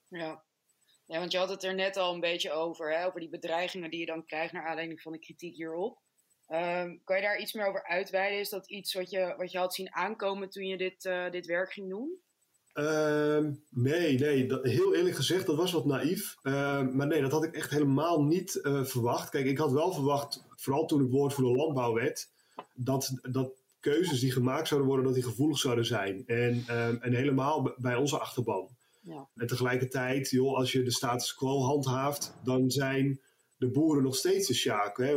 [0.09, 0.45] Ja.
[1.07, 3.91] ja, want je had het er net al een beetje over, hè, over die bedreigingen
[3.91, 6.05] die je dan krijgt naar aanleiding van de kritiek hierop.
[6.49, 8.39] Um, kan je daar iets meer over uitweiden?
[8.39, 11.47] Is dat iets wat je, wat je had zien aankomen toen je dit, uh, dit
[11.47, 12.21] werk ging doen?
[12.79, 14.47] Uh, nee, nee.
[14.47, 16.37] Dat, heel eerlijk gezegd, dat was wat naïef.
[16.43, 19.29] Uh, maar nee, dat had ik echt helemaal niet uh, verwacht.
[19.29, 22.29] Kijk, ik had wel verwacht, vooral toen ik woord voor de landbouw werd,
[22.75, 26.27] dat, dat keuzes die gemaakt zouden worden, dat die gevoelig zouden zijn.
[26.27, 28.69] En, ehm, en helemaal bij onze achterban.
[29.01, 29.29] Ja.
[29.35, 33.21] En tegelijkertijd, joh, als je de status quo handhaaft, dan zijn
[33.57, 34.97] de boeren nog steeds de sjaak.
[34.97, 35.15] Hè?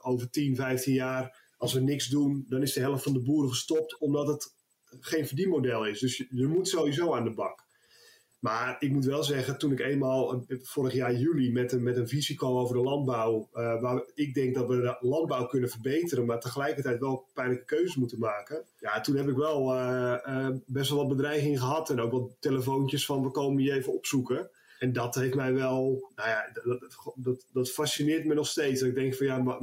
[0.00, 3.50] Over 10, 15 jaar, als we niks doen, dan is de helft van de boeren
[3.50, 4.54] gestopt omdat het
[5.00, 5.98] geen verdienmodel is.
[6.00, 7.68] Dus je, moet sowieso aan de bak.
[8.38, 12.08] Maar ik moet wel zeggen, toen ik eenmaal vorig jaar juli met een, met een
[12.08, 16.26] visie kwam over de landbouw, uh, waar ik denk dat we de landbouw kunnen verbeteren,
[16.26, 18.64] maar tegelijkertijd wel pijnlijke keuzes moeten maken.
[18.78, 23.06] Ja, toen heb ik wel uh, best wel wat bedreigingen gehad en ook wat telefoontjes
[23.06, 24.50] van we komen je even opzoeken.
[24.80, 28.80] En dat heeft mij wel, nou ja, dat, dat, dat fascineert me nog steeds.
[28.80, 29.58] Dat ik denk van ja, maar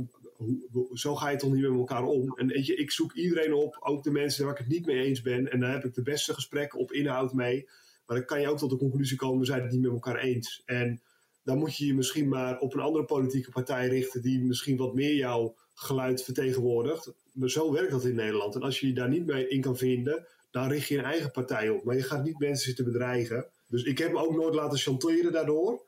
[0.93, 2.38] zo ga je toch niet met elkaar om?
[2.38, 5.04] En weet je, ik zoek iedereen op, ook de mensen waar ik het niet mee
[5.04, 5.52] eens ben.
[5.52, 7.69] En daar heb ik de beste gesprekken op inhoud mee.
[8.06, 10.17] Maar dan kan je ook tot de conclusie komen, we zijn het niet met elkaar
[10.17, 10.62] eens.
[10.65, 11.02] En
[11.43, 14.93] dan moet je je misschien maar op een andere politieke partij richten die misschien wat
[14.93, 17.13] meer jouw geluid vertegenwoordigt.
[17.32, 18.56] Maar zo werkt dat in Nederland.
[18.56, 21.32] En als je je daar niet mee in kan vinden, dan richt je een eigen
[21.32, 21.84] partij op.
[21.84, 23.47] Maar je gaat niet mensen zitten bedreigen.
[23.67, 25.86] Dus ik heb me ook nooit laten chanteren daardoor.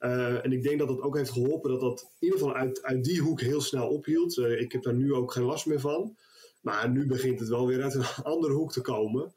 [0.00, 2.82] Uh, en ik denk dat dat ook heeft geholpen dat dat in ieder geval uit,
[2.82, 4.36] uit die hoek heel snel ophield.
[4.36, 6.16] Uh, ik heb daar nu ook geen last meer van.
[6.60, 9.32] Maar nu begint het wel weer uit een andere hoek te komen.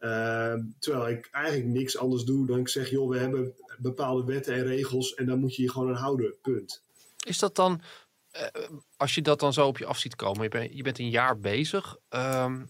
[0.00, 4.54] Uh, terwijl ik eigenlijk niks anders doe dan ik zeg: joh, we hebben bepaalde wetten
[4.54, 6.34] en regels en daar moet je je gewoon aan houden.
[6.42, 6.82] Punt.
[7.26, 7.80] Is dat dan,
[8.96, 11.10] als je dat dan zo op je af ziet komen, je bent, je bent een
[11.10, 12.64] jaar bezig, ehm,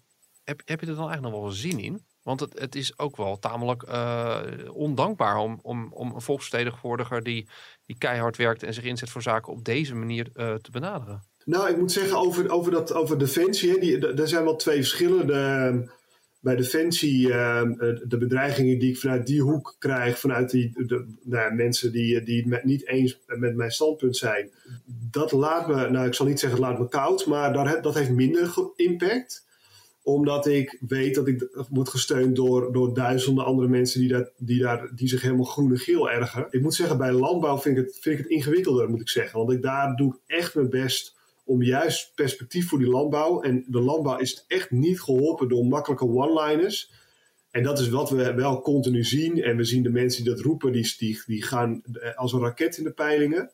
[0.45, 2.05] heb, heb je er dan eigenlijk nog wel zin in?
[2.27, 4.41] Want het, het is ook wel tamelijk uh,
[4.73, 7.49] ondankbaar om, om, om een volksvertegenwoordiger die,
[7.85, 11.23] die keihard werkt en zich inzet voor zaken op deze manier uh, te benaderen.
[11.45, 15.27] Nou, ik moet zeggen over, over, dat, over Defensie, er zijn wel twee verschillen.
[15.27, 15.95] De,
[16.41, 17.63] bij Defensie, uh,
[18.05, 20.73] de bedreigingen die ik vanuit die hoek krijg, vanuit die
[21.23, 24.51] nou, mensen die, die het niet eens met mijn standpunt zijn,
[25.11, 28.55] dat laat me, nou ik zal niet zeggen laat me koud, maar dat heeft minder
[28.77, 29.46] impact.
[30.07, 34.61] Omdat ik weet dat ik word gesteund door, door duizenden andere mensen die, dat, die,
[34.61, 36.47] daar, die zich helemaal groen en geel ergeren.
[36.51, 39.39] Ik moet zeggen, bij landbouw vind ik het, vind ik het ingewikkelder, moet ik zeggen.
[39.39, 41.15] Want ik, daar doe ik echt mijn best
[41.45, 43.43] om juist perspectief voor die landbouw.
[43.43, 46.93] En de landbouw is echt niet geholpen door makkelijke one-liners.
[47.51, 49.43] En dat is wat we wel continu zien.
[49.43, 52.41] En we zien de mensen die dat roepen, die, die, die gaan eh, als een
[52.41, 53.51] raket in de peilingen.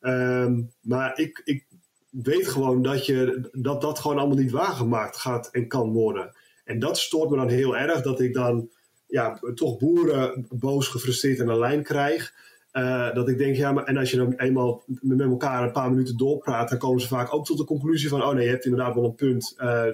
[0.00, 1.64] Ehm, maar ik, ik
[2.10, 6.36] weet gewoon dat, je, dat dat gewoon allemaal niet waargemaakt gaat en kan worden.
[6.64, 8.68] En dat stoort me dan heel erg, dat ik dan
[9.06, 12.32] ja, toch boeren boos, gefrustreerd aan lijn krijg.
[12.72, 15.90] Uh, dat ik denk, ja, maar en als je dan eenmaal met elkaar een paar
[15.90, 18.64] minuten doorpraat, dan komen ze vaak ook tot de conclusie van, oh nee, je hebt
[18.64, 19.54] inderdaad wel een punt.
[19.58, 19.84] Uh,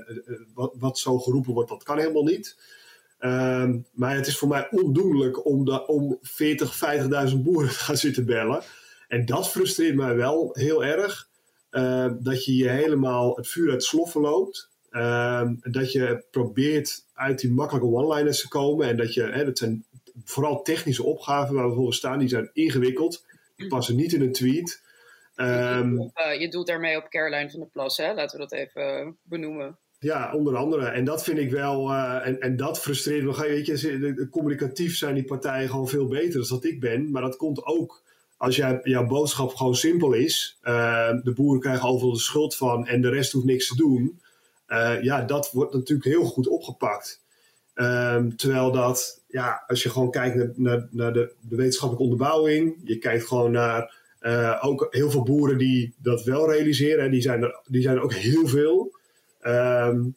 [0.55, 2.57] wat, wat zo geroepen wordt, dat kan helemaal niet.
[3.21, 6.81] Uh, maar het is voor mij ondoenlijk om, de, om 40,
[7.31, 8.63] 50.000 boeren te gaan zitten bellen.
[9.09, 11.26] En dat frustreert mij wel heel erg.
[11.77, 14.71] Uh, dat je je helemaal het vuur uit sloffen loopt.
[14.91, 18.89] Uh, dat je probeert uit die makkelijke one-liners te komen.
[18.89, 19.85] En dat je, hè, dat zijn
[20.25, 23.25] vooral technische opgaven waar we voor staan, die zijn ingewikkeld.
[23.57, 24.83] Die passen niet in een tweet.
[25.37, 28.15] Um, uh, je doelt daarmee op Caroline van der Plas, hè?
[28.15, 29.79] laten we dat even benoemen.
[29.99, 30.87] Ja, onder andere.
[30.87, 33.41] En dat vind ik wel, uh, en, en dat frustreert me.
[33.41, 37.11] Weet je, communicatief zijn die partijen gewoon veel beter dan dat ik ben.
[37.11, 38.03] Maar dat komt ook
[38.37, 40.59] als jij, jouw boodschap gewoon simpel is.
[40.63, 44.21] Uh, de boeren krijgen overal de schuld van en de rest hoeft niks te doen.
[44.69, 47.25] Uh, ja, dat wordt natuurlijk heel goed opgepakt.
[47.75, 53.27] Um, terwijl dat, ja, als je gewoon kijkt naar, naar, de, wetenschappelijke onderbouwing, je kijkt
[53.27, 57.83] gewoon naar uh, ook heel veel boeren die dat wel realiseren, die zijn er, die
[57.83, 58.99] zijn ook heel veel.
[59.43, 60.17] Um,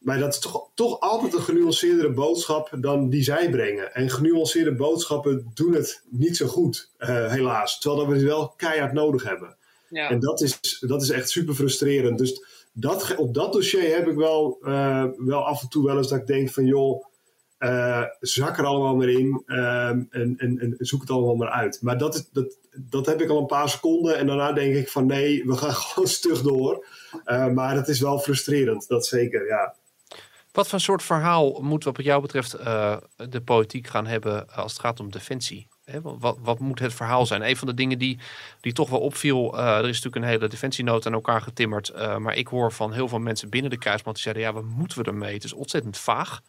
[0.00, 3.94] maar dat is toch, toch altijd een genuanceerdere boodschap dan die zij brengen.
[3.94, 7.78] En genuanceerde boodschappen doen het niet zo goed, uh, helaas.
[7.78, 9.56] Terwijl we het wel keihard nodig hebben.
[9.88, 10.10] Ja.
[10.10, 12.18] En dat is, dat is echt super frustrerend.
[12.18, 16.08] Dus dat, op dat dossier heb ik wel, uh, wel af en toe wel eens
[16.08, 17.04] dat ik denk van joh,
[17.58, 21.78] uh, zak er allemaal maar in en, en, en, zoek het allemaal maar uit.
[21.82, 24.88] Maar dat, is, dat, dat heb ik al een paar seconden en daarna denk ik
[24.88, 26.86] van nee, we gaan gewoon stug door.
[27.54, 29.78] maar het is wel frustrerend, dat zeker, ja.
[30.52, 34.80] Wat voor soort verhaal moet wat jou betreft uh, de politiek gaan hebben als het
[34.80, 35.68] gaat om defensie?
[35.84, 37.48] He, wat, wat, moet het verhaal zijn?
[37.48, 38.18] Een van de dingen die,
[38.60, 41.92] die toch wel opviel, uh, er is natuurlijk een hele defensienoot aan elkaar getimmerd.
[41.94, 44.64] Uh, maar ik hoor van heel veel mensen binnen de kruismacht die zeiden, ja, wat
[44.64, 45.34] moeten we ermee?
[45.34, 46.40] Het is ontzettend vaag.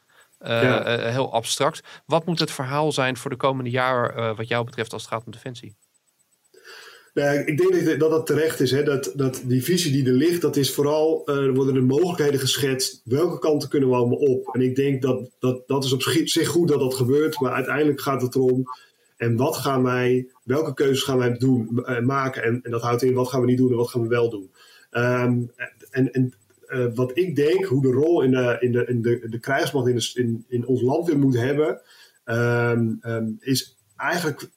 [0.43, 0.97] Ja.
[0.97, 2.01] heel abstract.
[2.05, 5.25] Wat moet het verhaal zijn voor de komende jaren wat jou betreft als het gaat
[5.25, 5.75] om defensie?
[7.13, 8.71] Nou, ik denk dat dat terecht is.
[8.71, 8.83] Hè?
[8.83, 13.01] Dat, dat die visie die er ligt, dat is vooral, er worden de mogelijkheden geschetst.
[13.03, 14.55] Welke kanten kunnen we allemaal op?
[14.55, 17.39] En ik denk dat dat, dat is op zich goed dat dat gebeurt.
[17.39, 18.65] Maar uiteindelijk gaat het erom,
[19.17, 22.43] en wat gaan wij, welke keuzes gaan wij doen, uh, maken?
[22.43, 24.29] En, en, dat houdt in, wat gaan we niet doen en wat gaan we wel
[24.29, 24.51] doen?
[24.91, 25.51] Um,
[25.89, 26.33] en en
[26.67, 29.87] uh, wat ik denk, hoe de rol in de, in de, in de, de krijgsmacht
[29.87, 31.81] in, in, in ons land weer moet hebben,
[32.25, 34.49] um, um, is eigenlijk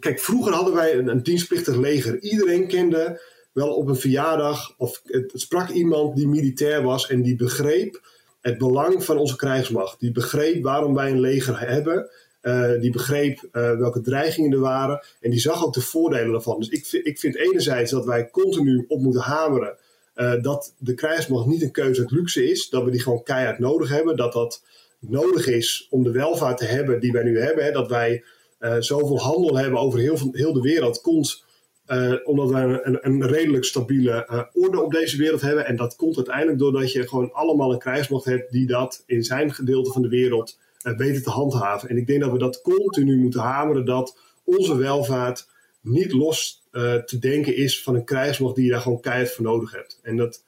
[0.00, 2.20] Kijk, vroeger hadden wij een, een dienstplichtig leger.
[2.20, 3.20] Iedereen kende
[3.52, 8.02] wel op een verjaardag of het, sprak iemand die militair was en die begreep
[8.40, 10.00] het belang van onze krijgsmacht.
[10.00, 12.10] Die begreep waarom wij een leger hebben.
[12.42, 15.04] Uh, die begreep uh, welke dreigingen er waren.
[15.20, 16.58] En die zag ook de voordelen daarvan.
[16.58, 19.76] Dus ik, ik vind enerzijds dat wij continu op moeten hameren.
[20.16, 22.68] Uh, dat de krijgsmacht niet een keuze uit luxe is.
[22.68, 24.16] Dat we die gewoon keihard nodig hebben.
[24.16, 24.62] Dat dat
[24.98, 27.64] nodig is om de welvaart te hebben die wij nu hebben.
[27.64, 27.72] Hè.
[27.72, 28.24] Dat wij
[28.60, 31.44] uh, zoveel handel hebben over heel, heel de wereld, komt
[31.86, 35.66] uh, omdat we een, een redelijk stabiele uh, orde op deze wereld hebben.
[35.66, 39.54] En dat komt uiteindelijk doordat je gewoon allemaal een krijgsmacht hebt die dat in zijn
[39.54, 41.88] gedeelte van de wereld weten te handhaven.
[41.88, 45.48] En ik denk dat we dat continu moeten hameren, dat onze welvaart
[45.80, 46.62] niet los
[47.06, 50.00] te denken is van een krijgsmacht die je daar gewoon keihard voor nodig hebt.
[50.02, 50.44] En dat,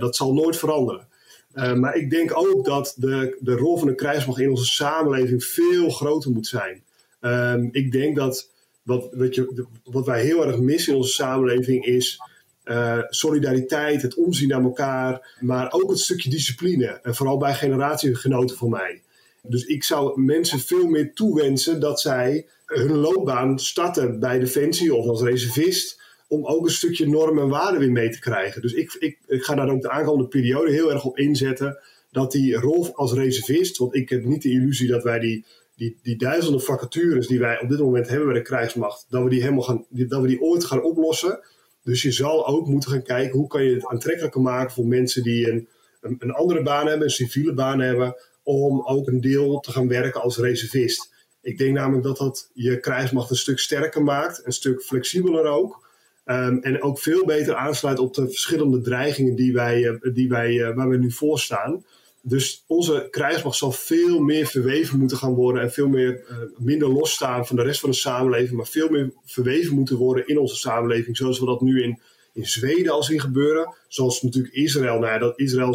[0.00, 1.08] dat zal nooit veranderen.
[1.52, 5.90] maar ik denk ook dat de, de rol van de krijgsmacht in onze samenleving veel
[5.90, 6.82] groter moet zijn.
[7.20, 8.50] Um, ik denk dat
[8.82, 12.20] wat, wat, je, wat wij heel erg missen in onze samenleving is
[12.64, 16.86] uh, solidariteit, het omzien naar elkaar, maar ook het stukje discipline.
[17.02, 19.02] En vooral bij generatiegenoten van mij.
[19.42, 25.06] Dus ik zou mensen veel meer toewensen dat zij hun loopbaan starten bij Defensie of
[25.06, 25.98] als reservist.
[26.28, 28.62] Om ook een stukje normen en waarden weer mee te krijgen.
[28.62, 31.78] Dus ik, ik, ik ga daar ook de aankomende periode heel erg op inzetten.
[32.10, 35.44] Dat die rol als reservist, want ik heb niet de illusie dat wij die
[35.80, 39.30] die, die duizenden vacatures die wij op dit moment hebben bij de krijgsmacht, dat we
[39.30, 41.40] die, helemaal gaan, dat we die ooit gaan oplossen.
[41.82, 45.22] Dus je zal ook moeten gaan kijken hoe kan je het aantrekkelijker maken voor mensen
[45.22, 45.68] die een,
[46.00, 50.20] een, andere baan hebben, een civiele baan hebben, om ook een deel te gaan werken
[50.20, 51.12] als reservist.
[51.42, 55.88] Ik denk namelijk dat dat je krijgsmacht een stuk sterker maakt, een stuk flexibeler ook.
[56.24, 60.88] Ehm, en ook veel beter aansluit op de verschillende dreigingen die wij, die wij, waar
[60.88, 61.84] we nu voor staan.
[62.22, 66.24] Dus onze krijgsmacht zal veel meer verweven moeten gaan worden en veel meer,
[66.56, 70.38] minder losstaan van de rest van de samenleving, maar veel meer verweven moeten worden in
[70.38, 72.00] onze samenleving, zoals we dat nu in,
[72.32, 73.74] in Zweden al zien gebeuren.
[73.88, 75.74] Zoals natuurlijk Israël, nou dat Israël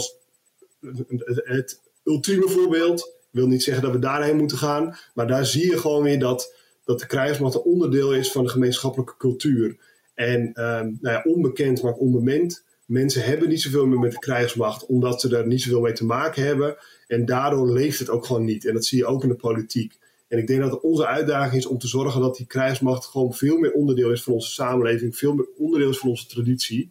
[1.34, 3.14] het ultieme voorbeeld.
[3.32, 6.56] Wil niet zeggen dat we daarheen moeten gaan, maar daar zie je gewoon weer dat,
[6.86, 9.78] dat de krijgsmacht een onderdeel is van de gemeenschappelijke cultuur.
[10.14, 12.65] En ehm, nou ja, onbekend maakt onbemind.
[12.86, 16.06] Mensen hebben niet zoveel meer met de krijgsmacht, omdat ze er niet zoveel mee te
[16.06, 16.78] maken hebben.
[17.08, 18.66] En daardoor leeft het ook gewoon niet.
[18.66, 19.98] En dat zie je ook in de politiek.
[20.28, 23.58] En ik denk dat onze uitdaging is om te zorgen dat die krijgsmacht gewoon veel
[23.58, 26.90] meer onderdeel is van onze samenleving, veel meer onderdeel is van onze traditie.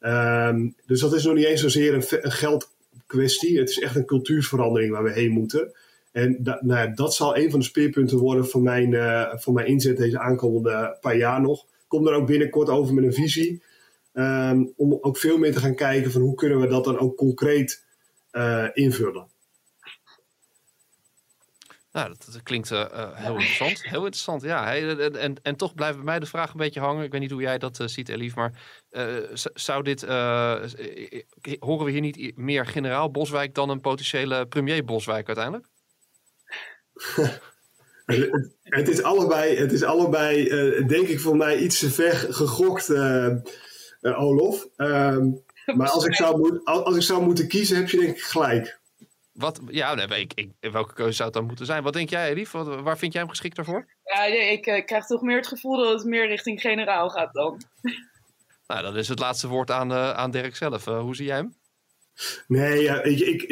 [0.00, 3.58] Um, dus dat is nog niet eens zozeer een, geldkwestie.
[3.58, 5.72] Het is echt een cultuurverandering waar we heen moeten.
[6.12, 9.66] En dat, nou dat zal een van de speerpunten worden van mijn, uh, van mijn
[9.66, 11.62] inzet deze aankomende paar jaar nog.
[11.62, 13.62] Ik kom er ook binnenkort over met een visie.
[14.18, 17.16] Um, om ook veel meer te gaan kijken van hoe kunnen we dat dan ook
[17.16, 17.84] concreet
[18.32, 19.28] uh, invullen.
[21.92, 23.82] Nou, dat, klinkt uh, heel interessant.
[23.82, 24.74] Heel interessant, ja.
[24.74, 27.04] En, en, en, toch blijft bij mij de vraag een beetje hangen.
[27.04, 28.34] Ik weet niet hoe jij dat uh, ziet, Elief.
[28.34, 28.52] Maar
[29.54, 30.00] zou dit...
[31.58, 35.66] horen we hier niet meer generaal Boswijk dan een potentiële premier Boswijk uiteindelijk?
[38.62, 40.44] het is allebei, het is allebei
[40.86, 42.88] denk ik voor mij iets te ver gegokt,
[44.00, 44.66] Olof.
[44.76, 45.30] Ehm,
[45.76, 48.78] maar als ik, zou, als ik zou moeten kiezen, heb je denk ik gelijk.
[49.38, 51.82] Wat, ja, nee, ik, ik, welke keuze zou het dan moeten zijn?
[51.82, 52.50] Wat denk jij, Elief?
[52.52, 53.86] waar vind jij hem geschikt daarvoor?
[54.04, 57.60] Ja, ik uh, krijg toch meer het gevoel dat het meer richting generaal gaat dan.
[58.66, 60.86] Nou, dan is het laatste woord aan, uh, aan Dirk zelf.
[60.86, 61.54] Uh, hoe zie jij hem?
[62.46, 63.48] Nee, ja, ik, ik,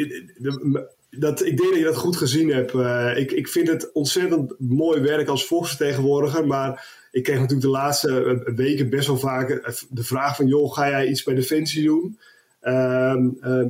[1.09, 2.73] dat, ik denk dat je dat goed gezien hebt.
[3.17, 6.47] ik, ik vind het ontzettend mooi werk als volksvertegenwoordiger.
[6.47, 10.47] Maar ik kreeg natuurlijk de laatste weken best wel vaak de vraag van...
[10.47, 12.19] joh, ga jij iets bij Defensie doen?
[12.61, 13.15] Uh,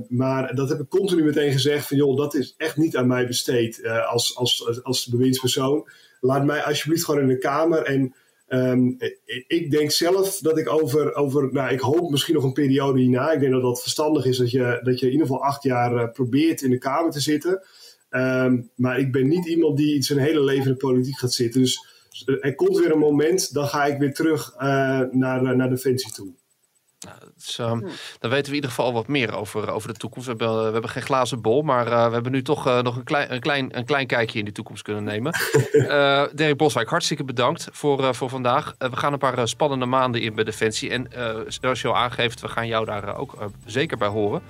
[0.07, 3.27] maar dat heb ik continu meteen gezegd van joh, dat is echt niet aan mij
[3.27, 5.89] besteed als, als, als bewindspersoon.
[6.21, 7.83] Laat mij alsjeblieft gewoon in de Kamer.
[7.83, 8.15] En
[8.49, 8.97] um,
[9.47, 13.31] ik denk zelf dat ik over, over, nou ik hoop misschien nog een periode hierna.
[13.31, 16.11] Ik denk dat dat verstandig is dat je, dat je in ieder geval acht jaar
[16.11, 17.63] probeert in de Kamer te zitten.
[18.09, 21.61] Um, maar ik ben niet iemand die zijn hele leven in de politiek gaat zitten.
[21.61, 21.85] Dus
[22.25, 24.53] er komt weer een moment, dan ga ik weer terug
[25.11, 26.33] naar, naar Defensie toe.
[26.99, 27.81] Nou, dus, um,
[28.19, 30.27] dan weten we in ieder geval wat meer over, over de toekomst.
[30.27, 32.95] We hebben, we hebben geen glazen bol, maar uh, we hebben nu toch uh, nog
[32.95, 35.35] een klein, een, klein, een klein kijkje in de toekomst kunnen nemen.
[35.73, 38.75] uh, Dirk Boswijk, hartstikke bedankt voor, voor vandaag.
[38.77, 40.89] we gaan een paar spannende maanden in bij Defensie.
[40.89, 41.07] En
[41.47, 44.41] zoals je al aangeeft, we gaan jou daar ook zeker bij horen.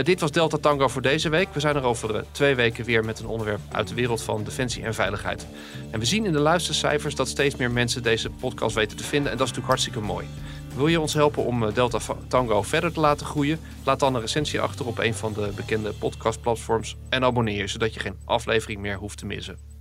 [0.00, 1.48] Dit was Delta Tango voor deze week.
[1.52, 4.84] We zijn er over twee weken weer met een onderwerp uit de wereld van defensie
[4.84, 5.46] en veiligheid.
[5.90, 9.32] En we zien in de luistercijfers dat steeds meer mensen deze podcast weten te vinden.
[9.32, 10.26] En dat is natuurlijk hartstikke mooi.
[10.74, 13.60] Wil je ons helpen om eh, Delta Tango verder te laten groeien?
[13.84, 17.94] Laat dan een recensie achter op een van de bekende podcastplatforms en abonneer je, zodat
[17.94, 19.71] je geen aflevering meer hoeft te missen.